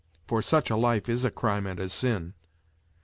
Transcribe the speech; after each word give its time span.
for 0.27 0.41
such 0.41 0.71
a 0.71 0.75
life 0.75 1.07
is 1.07 1.23
a 1.23 1.29
crime 1.29 1.67
and 1.67 1.79
a 1.79 1.87
sin. 1.87 2.33